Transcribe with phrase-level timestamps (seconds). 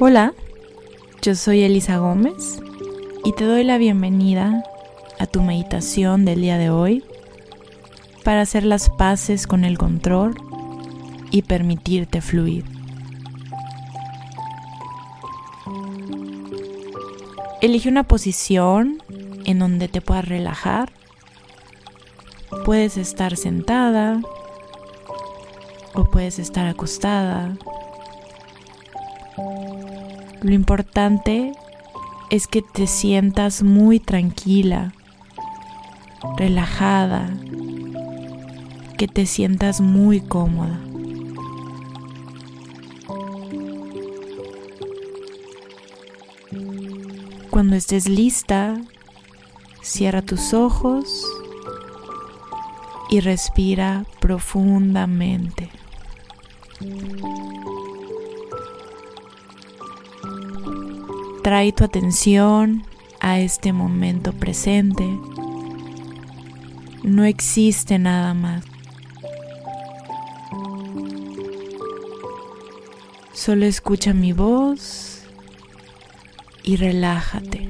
[0.00, 0.34] Hola,
[1.22, 2.60] yo soy Elisa Gómez
[3.24, 4.62] y te doy la bienvenida
[5.18, 7.04] a tu meditación del día de hoy
[8.22, 10.34] para hacer las paces con el control
[11.30, 12.64] y permitirte fluir.
[17.60, 19.02] Elige una posición
[19.44, 20.92] en donde te puedas relajar.
[22.64, 24.20] Puedes estar sentada
[25.94, 27.56] o puedes estar acostada.
[30.42, 31.52] Lo importante
[32.30, 34.92] es que te sientas muy tranquila,
[36.36, 37.30] relajada,
[38.98, 40.80] que te sientas muy cómoda.
[47.50, 48.80] Cuando estés lista,
[49.80, 51.24] cierra tus ojos
[53.10, 55.70] y respira profundamente.
[61.42, 62.84] Trae tu atención
[63.20, 65.04] a este momento presente.
[67.02, 68.64] No existe nada más.
[73.32, 75.22] Solo escucha mi voz
[76.62, 77.68] y relájate.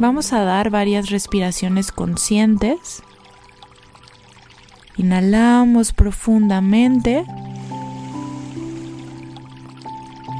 [0.00, 3.04] Vamos a dar varias respiraciones conscientes.
[4.96, 7.24] Inhalamos profundamente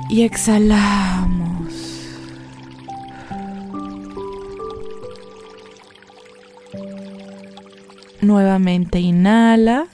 [0.09, 1.73] y exhalamos.
[8.21, 9.87] Nuevamente inhala.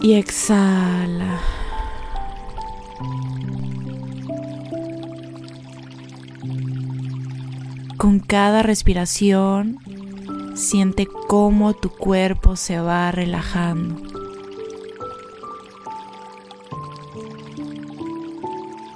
[0.00, 1.40] y exhala.
[8.26, 9.78] Cada respiración,
[10.54, 14.02] siente cómo tu cuerpo se va relajando.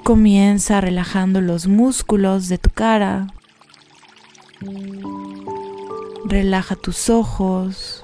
[0.02, 3.28] Comienza relajando los músculos de tu cara.
[6.24, 8.02] Relaja tus ojos,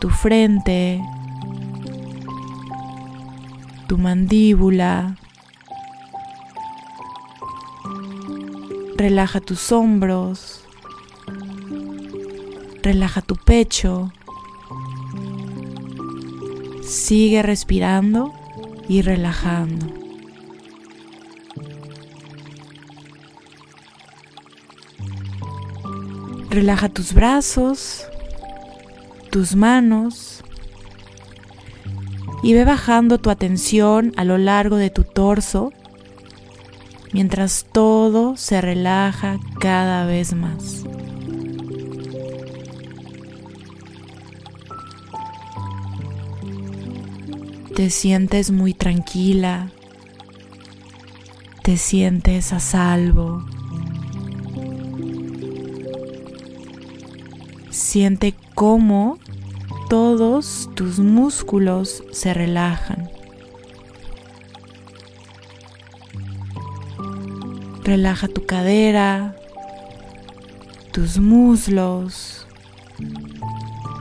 [0.00, 1.00] tu frente,
[3.86, 5.16] tu mandíbula.
[8.96, 10.64] Relaja tus hombros.
[12.82, 14.12] Relaja tu pecho.
[16.82, 18.32] Sigue respirando
[18.88, 19.86] y relajando.
[26.50, 28.06] Relaja tus brazos,
[29.30, 30.44] tus manos
[32.44, 35.72] y ve bajando tu atención a lo largo de tu torso
[37.14, 40.82] mientras todo se relaja cada vez más.
[47.76, 49.70] Te sientes muy tranquila,
[51.62, 53.44] te sientes a salvo.
[57.70, 59.18] Siente cómo
[59.88, 63.13] todos tus músculos se relajan.
[67.84, 69.36] Relaja tu cadera,
[70.90, 72.46] tus muslos,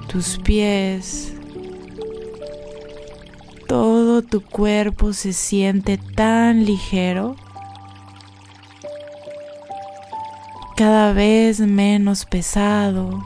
[0.07, 1.33] tus pies.
[3.67, 7.35] Todo tu cuerpo se siente tan ligero,
[10.77, 13.21] cada vez menos pesado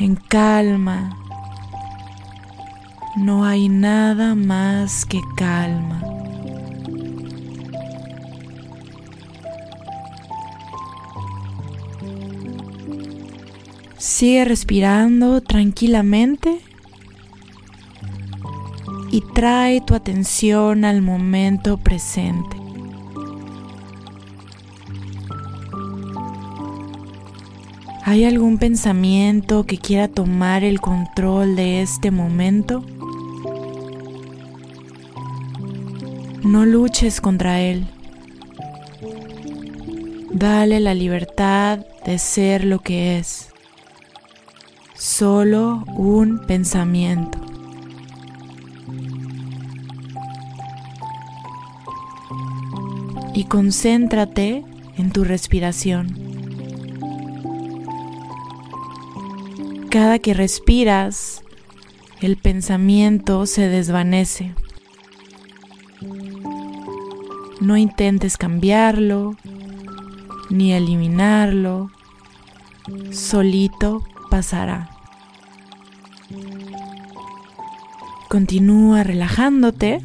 [0.00, 1.16] en calma.
[3.16, 6.07] No hay nada más que calma.
[13.98, 16.60] Sigue respirando tranquilamente
[19.10, 22.56] y trae tu atención al momento presente.
[28.04, 32.84] ¿Hay algún pensamiento que quiera tomar el control de este momento?
[36.42, 37.86] No luches contra él.
[40.32, 43.47] Dale la libertad de ser lo que es.
[44.98, 47.38] Solo un pensamiento.
[53.32, 54.64] Y concéntrate
[54.96, 56.08] en tu respiración.
[59.88, 61.44] Cada que respiras,
[62.20, 64.52] el pensamiento se desvanece.
[67.60, 69.36] No intentes cambiarlo
[70.50, 71.92] ni eliminarlo,
[73.12, 74.90] solito pasará.
[78.28, 80.00] Continúa relajándote,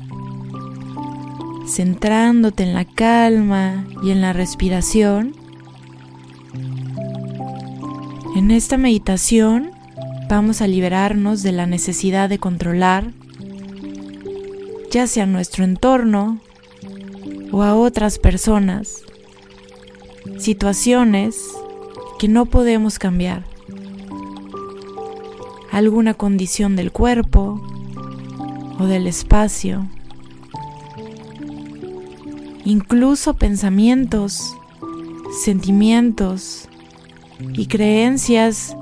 [1.68, 5.36] centrándote en la calma y en la respiración.
[8.36, 9.72] En esta meditación
[10.30, 13.12] vamos a liberarnos de la necesidad de controlar,
[14.90, 16.40] ya sea nuestro entorno
[17.52, 19.04] o a otras personas,
[20.40, 21.36] situaciones
[22.18, 23.44] que no podemos cambiar,
[25.74, 27.60] alguna condición del cuerpo
[28.80, 29.88] o del espacio,
[32.64, 34.56] incluso pensamientos,
[35.44, 36.70] sentimientos
[37.54, 38.78] y creencias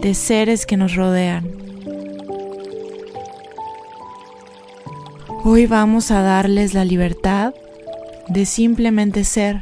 [0.00, 1.48] de seres que nos rodean.
[5.44, 7.54] Hoy vamos a darles la libertad
[8.28, 9.60] de simplemente ser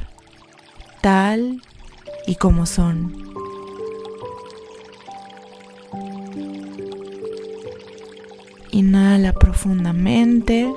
[1.03, 1.61] tal
[2.27, 3.22] y como son.
[8.73, 10.73] Inhala profundamente.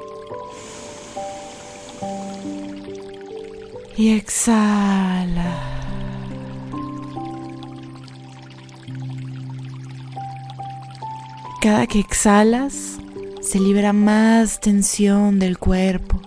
[3.98, 5.76] Y exhala.
[11.62, 13.00] Cada que exhalas,
[13.42, 16.22] se libera más tensión del cuerpo.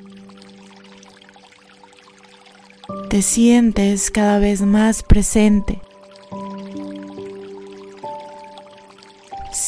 [3.10, 5.80] Te sientes cada vez más presente.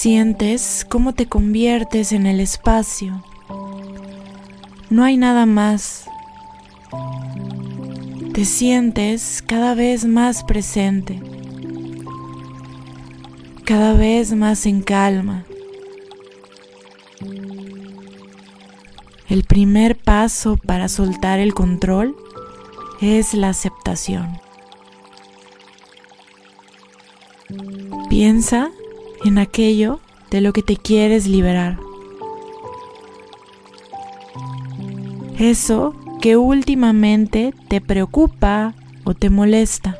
[0.02, 3.22] Sientes cómo te conviertes en el espacio.
[4.88, 6.06] No hay nada más.
[8.32, 11.20] Te sientes cada vez más presente,
[13.66, 15.44] cada vez más en calma.
[19.28, 22.16] El primer paso para soltar el control
[23.02, 24.40] es la aceptación.
[28.08, 28.70] Piensa
[29.24, 30.00] en aquello
[30.30, 31.78] de lo que te quieres liberar.
[35.38, 38.74] Eso que últimamente te preocupa
[39.04, 39.96] o te molesta.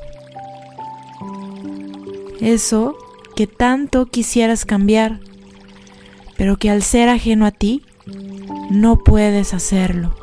[2.41, 2.97] Eso
[3.37, 5.21] que tanto quisieras cambiar,
[6.37, 7.83] pero que al ser ajeno a ti,
[8.71, 10.15] no puedes hacerlo.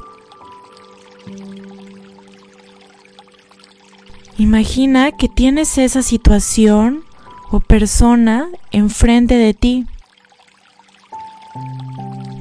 [4.37, 7.03] Imagina que tienes esa situación
[7.49, 9.85] o persona enfrente de ti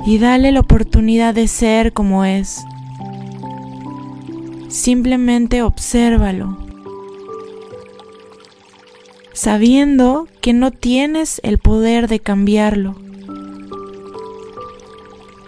[0.06, 2.64] y dale la oportunidad de ser como es.
[4.68, 6.56] Simplemente obsérvalo,
[9.32, 12.94] sabiendo que no tienes el poder de cambiarlo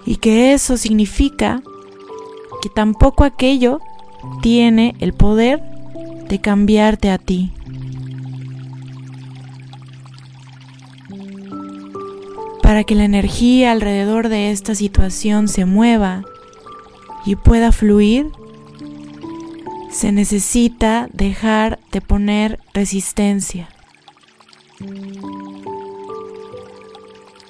[0.04, 1.62] y que eso significa
[2.62, 3.80] que tampoco aquello
[4.42, 5.62] tiene el poder
[6.28, 7.52] de cambiarte a ti.
[12.68, 16.22] Para que la energía alrededor de esta situación se mueva
[17.24, 18.30] y pueda fluir,
[19.90, 23.70] se necesita dejar de poner resistencia.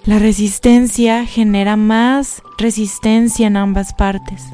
[0.05, 4.45] La resistencia genera más resistencia en ambas partes.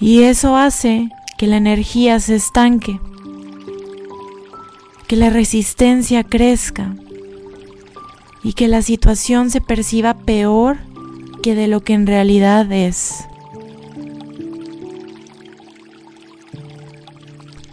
[0.00, 2.98] Y eso hace que la energía se estanque,
[5.08, 6.94] que la resistencia crezca
[8.44, 10.76] y que la situación se perciba peor
[11.42, 13.24] que de lo que en realidad es.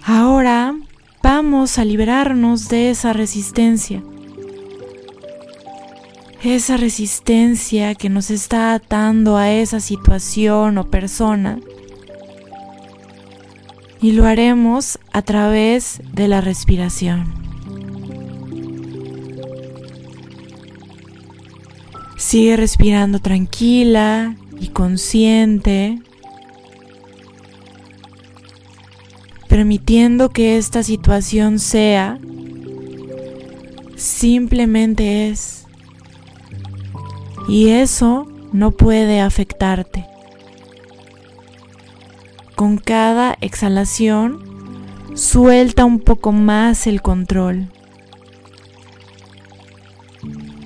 [0.03, 0.75] Ahora
[1.21, 4.01] vamos a liberarnos de esa resistencia.
[6.41, 11.59] Esa resistencia que nos está atando a esa situación o persona.
[14.01, 17.33] Y lo haremos a través de la respiración.
[22.17, 25.99] Sigue respirando tranquila y consciente.
[29.55, 32.19] permitiendo que esta situación sea,
[33.95, 35.65] simplemente es.
[37.47, 40.05] Y eso no puede afectarte.
[42.55, 44.39] Con cada exhalación,
[45.13, 47.67] suelta un poco más el control.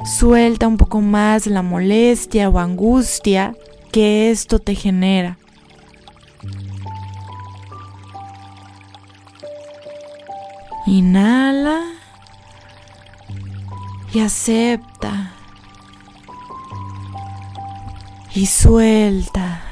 [0.05, 3.55] Suelta un poco más la molestia o angustia
[3.91, 5.37] que esto te genera.
[10.85, 11.81] Inhala
[14.13, 15.31] y acepta
[18.33, 19.68] y suelta.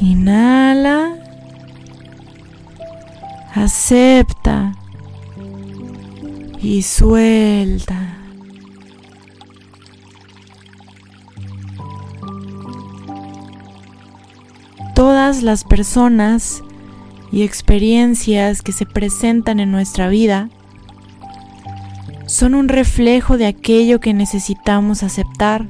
[0.00, 1.14] Inhala.
[3.54, 4.74] Acepta.
[6.62, 8.16] Y suelta.
[14.94, 16.62] Todas las personas
[17.32, 20.50] y experiencias que se presentan en nuestra vida
[22.26, 25.66] son un reflejo de aquello que necesitamos aceptar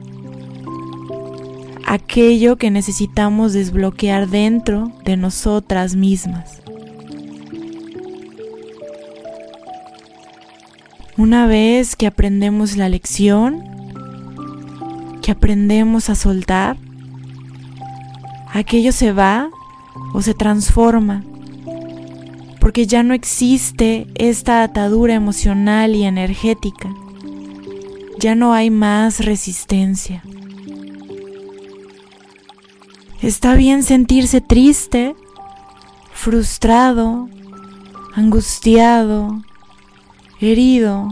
[1.91, 6.63] aquello que necesitamos desbloquear dentro de nosotras mismas.
[11.17, 13.65] Una vez que aprendemos la lección,
[15.21, 16.77] que aprendemos a soltar,
[18.53, 19.51] aquello se va
[20.15, 21.25] o se transforma,
[22.61, 26.89] porque ya no existe esta atadura emocional y energética,
[28.21, 30.23] ya no hay más resistencia.
[33.23, 35.15] Está bien sentirse triste,
[36.15, 37.29] frustrado,
[38.15, 39.43] angustiado,
[40.41, 41.09] herido,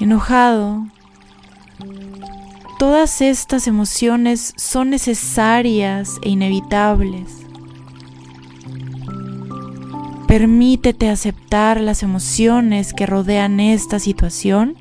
[0.00, 0.86] enojado.
[2.78, 7.44] Todas estas emociones son necesarias e inevitables.
[10.26, 14.74] Permítete aceptar las emociones que rodean esta situación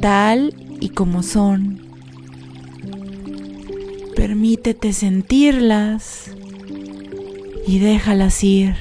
[0.00, 1.83] tal y como son.
[4.16, 6.30] Permítete sentirlas
[7.66, 8.74] y déjalas ir.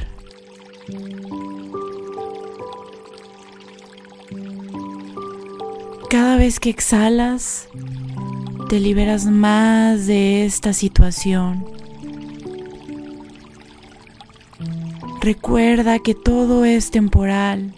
[6.09, 7.67] Cada vez que exhalas,
[8.69, 11.65] te liberas más de esta situación.
[15.21, 17.73] Recuerda que todo es temporal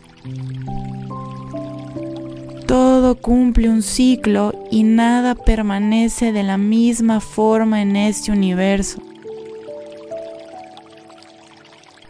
[2.75, 9.01] todo cumple un ciclo y nada permanece de la misma forma en este universo.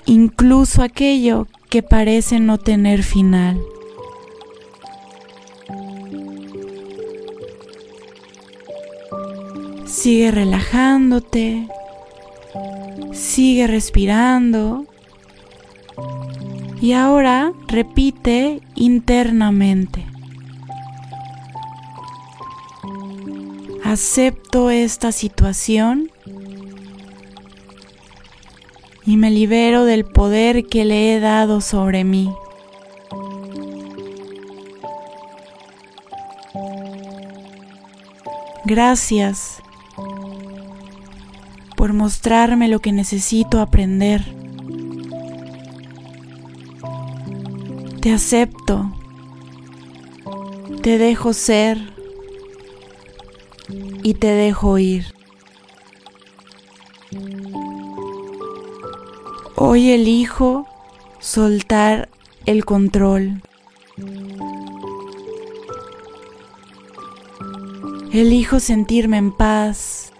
[0.07, 3.61] Incluso aquello que parece no tener final.
[9.85, 11.67] Sigue relajándote,
[13.13, 14.87] sigue respirando
[16.81, 20.14] y ahora repite internamente.
[23.85, 26.09] Acepto esta situación
[29.05, 32.33] y me libero del poder que le he dado sobre mí.
[38.65, 39.61] Gracias
[41.77, 44.25] por mostrarme lo que necesito aprender.
[48.01, 48.91] Te acepto.
[50.81, 51.94] Te dejo ser
[53.69, 55.13] y te dejo ir.
[59.55, 60.67] Hoy elijo
[61.19, 62.09] soltar
[62.45, 63.41] el control.
[68.11, 70.11] Elijo sentirme en paz.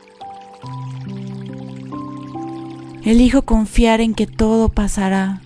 [3.04, 5.42] Elijo confiar en que todo pasará.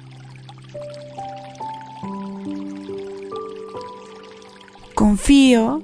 [4.95, 5.81] Confío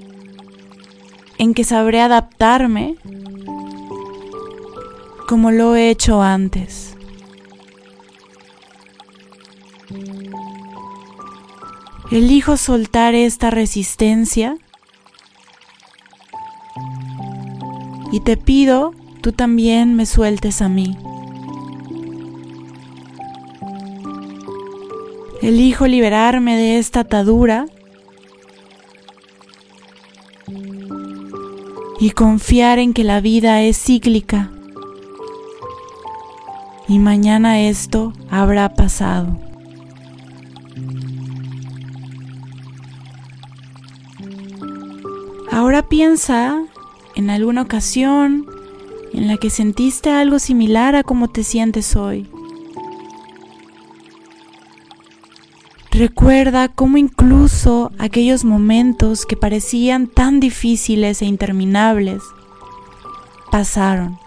[1.45, 2.95] en que sabré adaptarme
[5.27, 6.95] como lo he hecho antes.
[12.11, 14.57] Elijo soltar esta resistencia
[18.11, 20.97] y te pido tú también me sueltes a mí.
[25.43, 27.67] Elijo liberarme de esta atadura
[31.99, 34.51] y confiar en que la vida es cíclica
[36.87, 39.39] y mañana esto habrá pasado.
[45.51, 46.61] Ahora piensa
[47.15, 48.45] en alguna ocasión
[49.13, 52.27] en la que sentiste algo similar a como te sientes hoy.
[55.97, 62.21] Recuerda cómo incluso aquellos momentos que parecían tan difíciles e interminables
[63.49, 64.19] pasaron.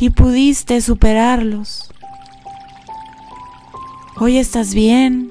[0.00, 1.92] Y pudiste superarlos.
[4.16, 5.30] Hoy estás bien,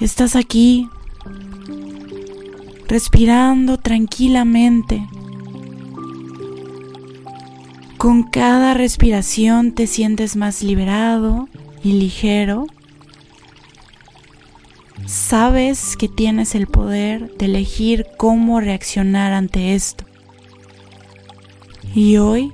[0.00, 0.88] estás aquí,
[2.88, 5.06] respirando tranquilamente.
[7.98, 11.46] Con cada respiración te sientes más liberado
[11.92, 12.66] ligero,
[15.06, 20.04] sabes que tienes el poder de elegir cómo reaccionar ante esto.
[21.94, 22.52] Y hoy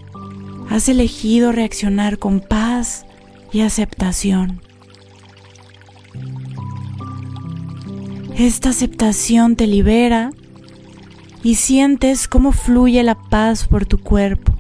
[0.70, 3.04] has elegido reaccionar con paz
[3.52, 4.60] y aceptación.
[8.36, 10.30] Esta aceptación te libera
[11.42, 14.54] y sientes cómo fluye la paz por tu cuerpo.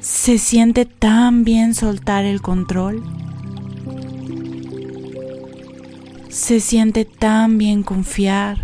[0.00, 3.02] Se siente tan bien soltar el control.
[6.28, 8.58] Se siente tan bien confiar.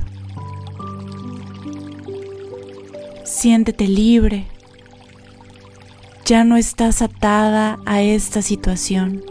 [3.25, 4.47] Siéntete libre.
[6.25, 9.25] Ya no estás atada a esta situación.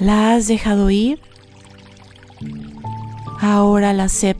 [0.00, 1.20] La has dejado ir.
[3.40, 4.39] Ahora la aceptas.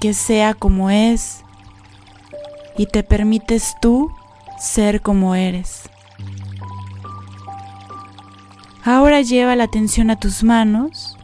[0.00, 1.42] Que sea como es
[2.78, 4.10] y te permites tú
[4.58, 5.88] ser como eres.
[8.84, 11.16] Ahora lleva la atención a tus manos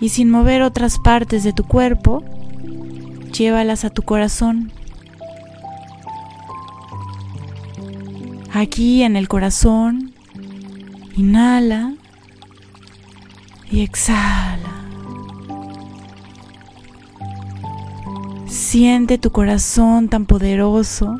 [0.00, 2.22] y sin mover otras partes de tu cuerpo,
[3.32, 4.70] llévalas a tu corazón.
[8.52, 10.12] Aquí en el corazón,
[11.16, 11.94] inhala
[13.70, 14.77] y exhala.
[18.70, 21.18] Siente tu corazón tan poderoso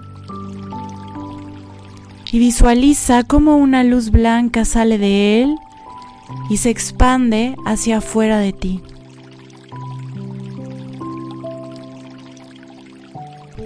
[2.30, 5.54] y visualiza cómo una luz blanca sale de él
[6.50, 8.82] y se expande hacia afuera de ti.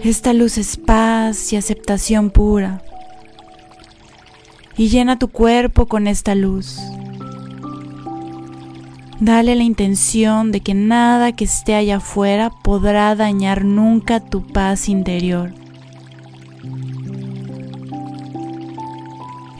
[0.04, 2.84] Esta luz es paz y aceptación pura
[4.76, 6.78] y llena tu cuerpo con esta luz.
[9.22, 14.88] Dale la intención de que nada que esté allá afuera podrá dañar nunca tu paz
[14.88, 15.54] interior.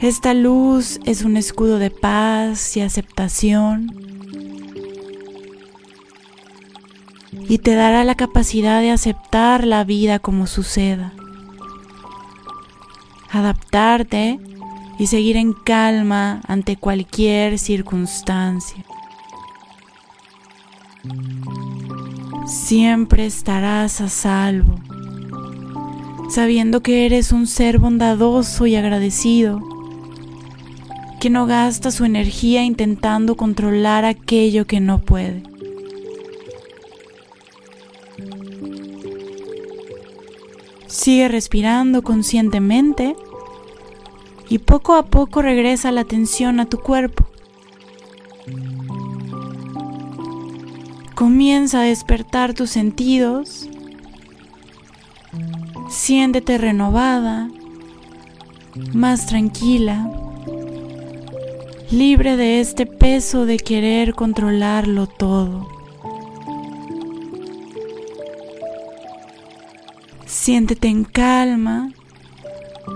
[0.01, 3.87] Esta luz es un escudo de paz y aceptación
[7.47, 11.13] y te dará la capacidad de aceptar la vida como suceda,
[13.31, 14.41] adaptarte
[14.99, 18.83] y seguir en calma ante cualquier circunstancia.
[22.47, 24.75] Siempre estarás a salvo,
[26.29, 29.61] sabiendo que eres un ser bondadoso y agradecido
[31.19, 35.43] que no gasta su energía intentando controlar aquello que no puede.
[40.87, 43.15] Sigue respirando conscientemente
[44.47, 47.32] y poco a poco regresa la atención a tu cuerpo.
[51.23, 53.69] Comienza a despertar tus sentidos.
[55.89, 57.49] Siéntete renovada,
[58.91, 60.05] más tranquila
[61.91, 65.65] libre de este peso de querer controlarlo todo.
[70.25, 71.93] Siéntete en calma,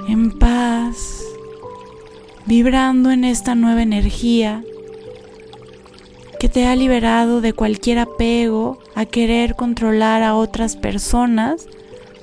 [0.09, 1.23] en paz,
[2.45, 4.65] vibrando en esta nueva energía
[6.39, 11.67] que te ha liberado de cualquier apego a querer controlar a otras personas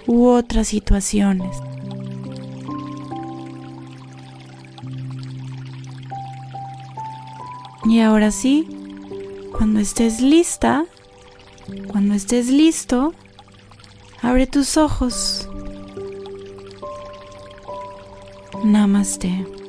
[0.06, 1.56] u otras situaciones.
[7.86, 8.66] Y ahora sí,
[9.52, 10.84] cuando estés lista,
[11.88, 13.12] cuando estés listo,
[14.22, 15.48] abre tus ojos.
[18.64, 19.63] Namaste.